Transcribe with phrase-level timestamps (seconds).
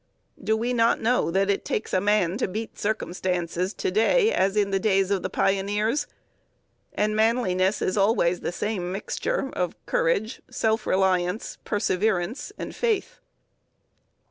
[0.43, 4.57] Do we not know that it takes a man to beat circumstances, to day as
[4.57, 6.07] in the days of the pioneers?
[6.91, 13.19] And manliness is always the same mixture of courage, self reliance, perseverance, and faith.